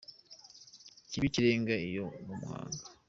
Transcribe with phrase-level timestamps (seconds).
[1.09, 2.81] Kibe ikirenga iyo mu mahanga